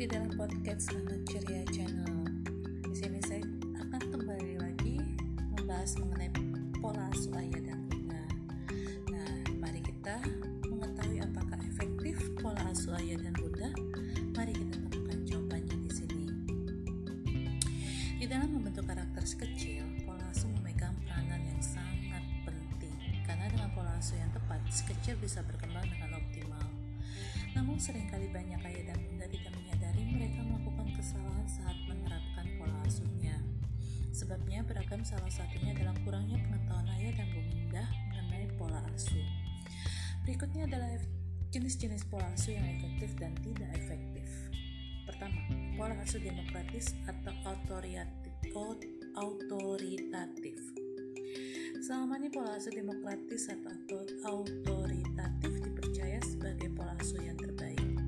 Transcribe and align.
Selamat 0.00 1.20
Ceria 1.28 1.60
Channel. 1.76 2.24
Di 2.88 2.96
sini 2.96 3.20
saya 3.20 3.44
akan 3.84 4.00
kembali 4.08 4.56
lagi 4.56 4.96
membahas 5.52 5.92
mengenai 6.00 6.32
pola 6.80 7.04
asuh 7.12 7.36
ayah 7.36 7.60
dan 7.68 7.84
bunda. 7.84 8.24
Nah, 9.12 9.28
mari 9.60 9.84
kita 9.84 10.24
mengetahui 10.72 11.20
apakah 11.20 11.60
efektif 11.68 12.16
pola 12.40 12.64
asuh 12.72 12.96
ayah 12.96 13.20
dan 13.20 13.36
bunda. 13.36 13.68
Mari 14.40 14.56
kita 14.56 14.72
temukan 14.88 15.20
jawabannya 15.28 15.76
di 15.84 15.90
sini. 15.92 16.24
Di 18.16 18.24
dalam 18.24 18.56
membentuk 18.56 18.88
karakter 18.88 19.20
si 19.28 19.36
kecil, 19.36 19.84
pola 20.08 20.24
asuh 20.32 20.48
memegang 20.48 20.96
peranan 21.04 21.44
yang 21.44 21.60
sangat 21.60 22.24
penting. 22.48 22.96
Karena 23.28 23.52
dengan 23.52 23.68
pola 23.76 24.00
asuh 24.00 24.16
yang 24.16 24.32
tepat, 24.32 24.64
si 24.72 24.80
kecil 24.88 25.20
bisa 25.20 25.44
berkembang 25.44 25.84
dengan 25.92 26.16
optimal. 26.16 26.64
Namun 27.52 27.76
sering 27.76 28.08
kali 28.08 28.32
banyak 28.32 28.64
ayah 28.64 28.94
dan 28.94 28.98
bunda 29.04 29.26
Sebabnya 34.30 34.62
beragam 34.62 35.02
salah 35.02 35.26
satunya 35.26 35.74
adalah 35.74 35.90
kurangnya 36.06 36.38
pengetahuan 36.38 36.86
ayah 37.02 37.18
dan 37.18 37.26
bunda 37.34 37.82
mengenai 38.14 38.46
pola 38.54 38.78
asuh. 38.94 39.26
Berikutnya 40.22 40.70
adalah 40.70 41.02
jenis-jenis 41.50 42.06
pola 42.06 42.30
asuh 42.38 42.54
yang 42.54 42.62
efektif 42.78 43.10
dan 43.18 43.34
tidak 43.42 43.66
efektif. 43.74 44.30
Pertama, 45.02 45.34
pola 45.74 45.98
asuh 45.98 46.22
demokratis 46.22 46.94
atau 47.10 47.34
autoritatif. 49.18 50.62
Selama 51.82 52.22
ini 52.22 52.30
pola 52.30 52.54
asuh 52.54 52.70
demokratis 52.70 53.50
atau 53.50 53.98
autoritatif 54.30 55.58
dipercaya 55.58 56.22
sebagai 56.22 56.70
pola 56.70 56.94
asuh 57.02 57.18
yang 57.18 57.34
terbaik. 57.34 57.98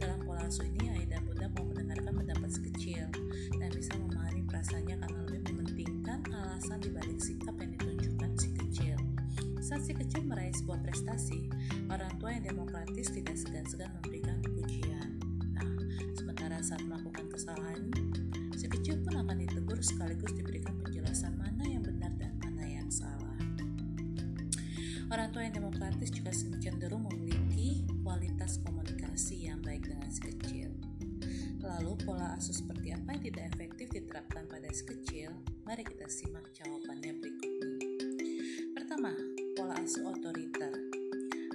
Dalam 0.00 0.24
pola 0.24 0.40
asuh 0.40 0.64
ini, 0.64 0.88
ayah 0.88 1.20
dan 1.20 1.28
bunda 1.28 1.52
mau 1.52 1.68
mendengarkan 1.68 2.16
pendapat 2.16 2.48
si 2.48 2.64
kecil 2.64 3.12
dan 3.60 3.68
bisa 3.76 3.92
memahami 4.00 4.40
perasaannya 4.48 4.96
karena 5.04 5.25
alasan 6.32 6.82
dibalik 6.82 7.18
sikap 7.20 7.54
yang 7.60 7.70
ditunjukkan 7.76 8.30
si 8.38 8.48
kecil. 8.56 8.98
Saat 9.62 9.82
si 9.82 9.92
kecil 9.98 10.22
meraih 10.26 10.54
sebuah 10.54 10.78
prestasi, 10.86 11.50
orang 11.90 12.10
tua 12.22 12.34
yang 12.34 12.54
demokratis 12.54 13.10
tidak 13.10 13.34
segan-segan 13.34 13.90
memberikan 13.98 14.38
pujian. 14.42 15.18
Nah, 15.54 15.68
sementara 16.14 16.62
saat 16.62 16.82
melakukan 16.86 17.26
kesalahan, 17.30 17.90
si 18.54 18.70
kecil 18.70 19.02
pun 19.02 19.18
akan 19.18 19.42
ditegur 19.42 19.82
sekaligus 19.82 20.32
diberikan 20.38 20.74
penjelasan 20.82 21.34
mana 21.34 21.66
yang 21.66 21.82
benar 21.82 22.14
dan 22.14 22.34
mana 22.38 22.62
yang 22.62 22.86
salah. 22.90 23.36
Orang 25.06 25.30
tua 25.30 25.46
yang 25.46 25.54
demokratis 25.54 26.10
juga 26.10 26.34
cenderung 26.34 27.06
memiliki 27.06 27.86
kualitas 28.02 28.58
komunikasi 28.66 29.46
yang 29.46 29.62
baik 29.62 29.86
dengan 29.86 30.10
si 30.10 30.18
kecil. 30.18 30.70
Lalu 31.62 31.94
pola 32.02 32.34
asuh 32.38 32.54
seperti 32.54 32.94
apa 32.94 33.14
yang 33.14 33.22
tidak 33.30 33.44
efektif 33.54 33.86
diterapkan 33.90 34.46
pada 34.50 34.70
si 34.70 34.82
kecil? 34.86 35.30
Mari 35.66 35.82
kita 35.82 36.06
simak 36.06 36.46
jawabannya 36.54 37.18
berikut 37.18 37.50
ini. 37.58 38.38
Pertama, 38.70 39.10
pola 39.58 39.74
asuh 39.82 40.14
otoriter. 40.14 40.70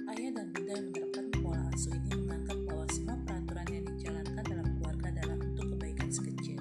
Ayah 0.04 0.36
dan 0.36 0.52
bunda 0.52 0.76
yang 0.76 0.92
menerapkan 0.92 1.32
pola 1.40 1.64
asuh 1.72 1.96
ini 1.96 2.20
menganggap 2.20 2.60
bahwa 2.68 2.84
semua 2.92 3.16
peraturan 3.24 3.68
yang 3.72 3.84
dijalankan 3.88 4.44
dalam 4.44 4.68
keluarga 4.76 5.06
adalah 5.16 5.36
untuk 5.40 5.64
kebaikan 5.64 6.12
si 6.12 6.20
kecil. 6.28 6.60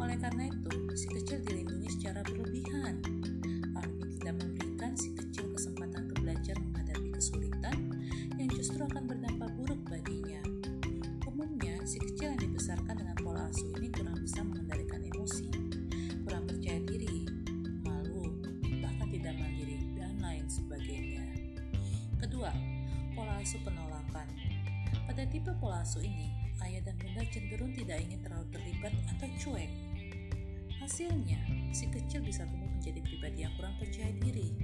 Oleh 0.00 0.16
karena 0.16 0.48
itu, 0.48 0.72
si 0.96 1.06
kecil 1.12 1.38
dilindungi 1.44 1.88
secara 1.92 2.24
berlebihan. 2.24 2.96
Hal 3.76 3.84
ini 3.84 4.04
tidak 4.16 4.34
memberikan 4.40 4.92
si 4.96 5.12
kecil 5.12 5.52
kesempatan 5.52 6.08
untuk 6.08 6.18
belajar 6.24 6.56
menghadapi 6.56 7.08
kesulitan 7.12 7.76
yang 8.40 8.48
justru 8.56 8.80
akan 8.88 9.04
berdampak 9.04 9.52
buruk 9.52 9.80
baginya. 9.84 10.40
Umumnya, 11.28 11.76
si 11.84 12.00
kecil 12.00 12.32
yang 12.32 12.40
dibesarkan 12.40 13.04
dengan 13.04 13.20
pola 13.20 13.52
asuh 13.52 13.68
ini 13.76 13.87
pola 23.38 23.46
asuh 23.46 23.62
penolakan. 23.62 24.28
Pada 25.06 25.22
tipe 25.30 25.54
pola 25.62 25.86
asuh 25.86 26.02
ini, 26.02 26.26
ayah 26.58 26.82
dan 26.82 26.98
bunda 26.98 27.22
cenderung 27.30 27.70
tidak 27.70 28.02
ingin 28.02 28.18
terlalu 28.18 28.50
terlibat 28.50 28.90
atau 29.14 29.30
cuek. 29.38 29.70
Hasilnya, 30.82 31.38
si 31.70 31.86
kecil 31.86 32.26
bisa 32.26 32.42
tumbuh 32.50 32.66
menjadi 32.66 32.98
pribadi 32.98 33.46
yang 33.46 33.54
kurang 33.54 33.78
percaya 33.78 34.10
diri 34.18 34.58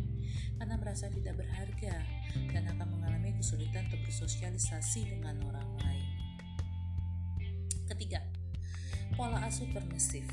karena 0.59 0.75
merasa 0.75 1.07
tidak 1.07 1.39
berharga 1.39 2.03
dan 2.51 2.67
akan 2.75 2.99
mengalami 2.99 3.31
kesulitan 3.39 3.87
untuk 3.95 4.11
bersosialisasi 4.11 5.07
dengan 5.07 5.39
orang 5.55 5.71
lain. 5.79 6.07
Ketiga, 7.95 8.27
pola 9.15 9.39
asuh 9.47 9.71
permisif. 9.71 10.27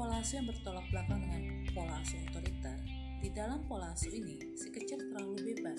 Pola 0.00 0.24
asuh 0.24 0.40
yang 0.40 0.48
bertolak 0.48 0.88
belakang 0.88 1.28
dengan 1.28 1.44
pola 1.76 2.00
asuh 2.00 2.24
otoriter. 2.32 2.80
Di 3.20 3.28
dalam 3.36 3.68
pola 3.68 3.92
asuh 3.92 4.08
ini, 4.16 4.56
si 4.56 4.72
kecil 4.72 5.12
terlalu 5.12 5.52
bebas 5.52 5.69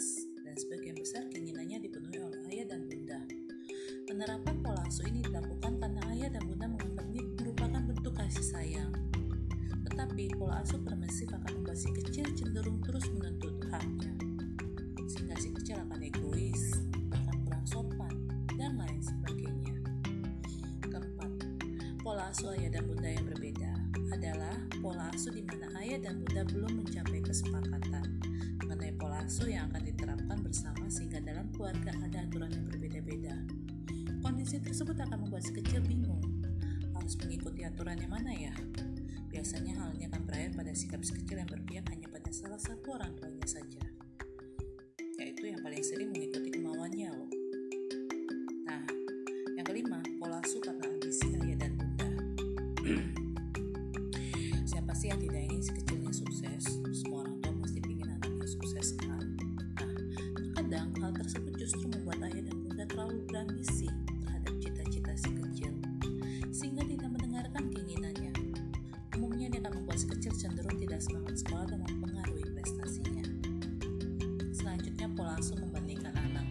Penerapan 4.21 4.61
pola 4.61 4.85
asuh 4.85 5.09
ini 5.09 5.25
dilakukan 5.25 5.81
karena 5.81 5.97
ayah 6.13 6.29
dan 6.29 6.45
bunda 6.45 6.69
menganggap 6.69 7.09
merupakan 7.41 7.81
bentuk 7.89 8.13
kasih 8.13 8.45
sayang. 8.53 8.93
Tetapi 9.89 10.37
pola 10.37 10.61
asuh 10.61 10.77
permisif 10.77 11.25
akan 11.33 11.49
membuat 11.57 11.81
si 11.81 11.89
kecil 11.89 12.29
cenderung 12.37 12.77
terus 12.85 13.01
menuntut 13.09 13.57
haknya, 13.73 14.13
sehingga 15.09 15.33
si 15.41 15.49
kecil 15.57 15.81
akan 15.89 16.05
egois, 16.05 16.85
bahkan 17.09 17.33
kurang 17.49 17.65
sopan, 17.65 18.13
dan 18.61 18.77
lain 18.77 19.01
sebagainya. 19.01 19.73
Keempat, 20.85 21.31
pola 22.05 22.29
asuh 22.29 22.53
ayah 22.53 22.77
dan 22.77 22.93
bunda 22.93 23.09
yang 23.09 23.25
berbeda 23.25 23.73
adalah 24.13 24.53
pola 24.85 25.09
asuh 25.17 25.33
di 25.33 25.41
mana 25.41 25.65
ayah 25.81 25.97
dan 25.97 26.21
bunda 26.21 26.45
belum 26.45 26.85
mencapai 26.85 27.25
kesepakatan 27.25 28.21
mengenai 28.61 28.93
pola 29.01 29.25
asuh 29.25 29.49
yang 29.49 29.65
akan 29.73 29.81
diterapkan 29.81 30.37
bersama 30.45 30.85
sehingga 30.93 31.17
dalam 31.25 31.49
keluarga 31.57 31.89
ada 32.05 32.21
aturan 32.21 32.53
yang 32.53 32.69
berbeda-beda. 32.69 33.60
Kondisi 34.41 34.57
tersebut 34.57 34.97
akan 34.97 35.21
membuat 35.21 35.45
si 35.45 35.53
kecil 35.53 35.85
bingung 35.85 36.17
harus 36.97 37.13
mengikuti 37.21 37.61
aturan 37.61 37.93
yang 37.93 38.09
mana 38.09 38.33
ya? 38.33 38.49
Biasanya 39.29 39.77
hal 39.77 39.93
ini 39.93 40.09
akan 40.09 40.25
berakhir 40.25 40.57
pada 40.57 40.73
sikap 40.73 41.05
si 41.05 41.13
kecil 41.13 41.45
yang 41.45 41.45
berpihak 41.45 41.85
hanya 41.93 42.09
pada 42.09 42.25
salah 42.33 42.57
satu 42.57 42.97
orang 42.97 43.13
tuanya 43.21 43.45
saja, 43.45 43.85
yaitu 45.21 45.45
yang 45.45 45.61
paling 45.61 45.85
sering 45.85 46.09
mengikuti 46.09 46.57
kemauannya 46.57 47.13
loh. 47.13 47.29
Nah, 48.65 48.81
yang 49.61 49.65
kelima, 49.69 50.01
pola 50.17 50.41
asuh 50.41 50.57
karena 50.57 50.89
ambisi 50.89 51.37
ayah 51.37 51.57
dan 51.61 51.71
bunda. 51.77 52.09
Siapa 54.73 54.91
sih 54.97 55.13
yang 55.13 55.21
tidak 55.21 55.41
ingin 55.53 55.61
si 55.61 55.71
kecilnya 55.77 56.13
sukses? 56.17 56.65
Semua 56.97 57.29
orang 57.29 57.37
tua 57.45 57.53
pasti 57.61 57.77
ingin 57.85 58.09
anaknya 58.17 58.49
sukses 58.49 58.97
kan? 59.05 59.21
Nah, 59.77 59.93
terkadang 60.33 60.89
hal 60.97 61.13
tersebut 61.13 61.53
justru 61.61 61.85
membuat 61.93 62.25
ayah 62.25 62.41
dan 62.41 62.57
bunda 62.57 62.89
terlalu 62.89 63.21
berambisi 63.29 63.80
Asuh 75.41 75.57
membandingkan 75.57 76.13
anak. 76.13 76.45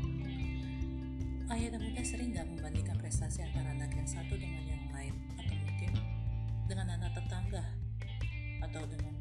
Ayah 1.46 1.70
dan 1.70 1.78
bunda 1.78 2.02
sering 2.02 2.34
nggak 2.34 2.42
membandingkan 2.42 2.98
prestasi 2.98 3.46
antara 3.46 3.70
anak 3.70 3.94
yang 3.94 4.02
satu 4.02 4.34
dengan 4.34 4.66
yang 4.66 4.82
lain, 4.90 5.14
atau 5.38 5.54
mungkin 5.62 5.94
dengan 6.66 6.98
anak 6.98 7.14
tetangga, 7.14 7.62
atau 8.66 8.82
dengan 8.90 9.14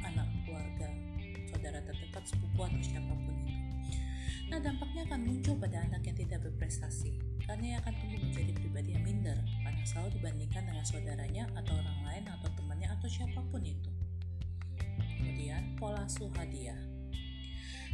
anak 0.00 0.24
keluarga, 0.48 0.88
saudara 1.44 1.84
terdekat, 1.84 2.24
sepupu, 2.24 2.64
atau 2.64 2.80
siapa 2.80 3.12
pun 3.12 3.36
itu. 3.36 3.52
Nah, 4.48 4.56
dampaknya 4.64 5.04
akan 5.04 5.20
muncul 5.28 5.60
pada 5.60 5.84
anak 5.92 6.08
yang 6.08 6.16
tidak 6.16 6.40
berprestasi, 6.48 7.12
karena 7.44 7.64
ia 7.68 7.76
akan 7.84 7.92
tumbuh 8.00 8.20
menjadi 8.32 8.52
pribadi 8.56 8.96
yang 8.96 9.04
minder, 9.04 9.36
karena 9.60 9.84
selalu 9.84 10.08
dibandingkan 10.24 10.62
dengan 10.72 10.84
saudaranya, 10.88 11.44
atau 11.52 11.76
orang 11.76 12.00
lain, 12.08 12.24
atau 12.32 12.48
temannya, 12.56 12.88
atau 12.88 13.08
siapa 13.12 13.44
pun 13.52 13.60
itu. 13.60 13.92
Kemudian, 15.20 15.76
pola 15.76 16.08
asuh. 16.08 16.32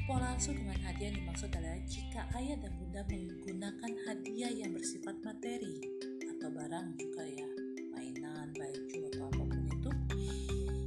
Pola 0.08 0.32
asuh 0.32 0.56
dengan 0.56 0.80
hadiah 0.88 1.12
yang 1.12 1.20
dimaksud 1.20 1.52
adalah 1.52 1.76
jika 1.84 2.24
ayah 2.40 2.56
dan 2.56 2.72
bunda 2.80 3.04
menggunakan 3.12 3.92
hadiah 4.08 4.48
yang 4.48 4.72
bersifat 4.72 5.20
materi 5.20 5.84
atau 6.24 6.48
barang 6.48 6.96
juga 6.96 7.28
ya, 7.28 7.44
mainan, 7.92 8.48
baju 8.56 8.98
atau 9.12 9.28
apa 9.28 9.42
pun 9.44 9.62
itu, 9.68 9.90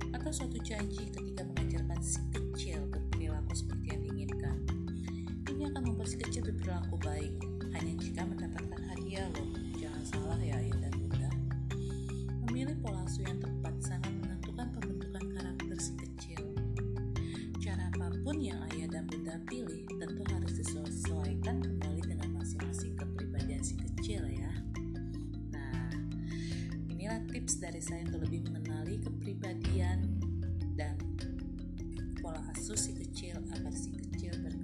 atau 0.10 0.32
suatu 0.34 0.58
janji 0.66 1.06
ketika 1.14 1.46
mengajarkan 1.54 2.02
si 2.02 2.18
kecil 2.34 2.82
berperilaku 2.90 3.54
seperti 3.54 3.94
yang 3.94 4.02
diinginkan. 4.10 4.58
Ini 5.54 5.70
akan 5.70 5.82
membuat 5.86 6.10
si 6.10 6.18
kecil 6.18 6.42
berperilaku 6.42 6.98
baik 7.06 7.34
hanya 7.78 7.94
jika 8.02 8.26
mendapatkan 8.26 8.82
hadiah 8.90 9.30
loh. 9.38 9.54
Jangan 9.78 10.02
salah 10.02 10.42
ya 10.42 10.58
ayah 10.58 10.82
dan 10.82 10.94
bunda. 10.98 11.30
Memilih 12.50 12.74
pola 12.82 13.06
asuh 13.06 13.22
yang 13.22 13.38
tepat 13.38 13.61
yang 18.42 18.58
ayah 18.74 18.90
dan 18.90 19.06
bunda 19.06 19.38
pilih 19.46 19.86
tentu 20.02 20.26
harus 20.34 20.54
disesuaikan 20.58 21.62
kembali 21.62 22.02
dengan 22.02 22.42
masing-masing 22.42 22.98
kepribadian 22.98 23.62
si 23.62 23.78
kecil 23.78 24.26
ya. 24.26 24.50
Nah, 25.54 25.94
inilah 26.90 27.22
tips 27.30 27.62
dari 27.62 27.78
saya 27.78 28.02
untuk 28.10 28.26
lebih 28.26 28.50
mengenali 28.50 28.98
kepribadian 28.98 30.18
dan 30.74 30.98
pola 32.18 32.42
asuh 32.58 32.74
si 32.74 32.98
kecil 32.98 33.38
agar 33.54 33.74
si 33.78 33.94
kecil 33.94 34.34
ber. 34.42 34.61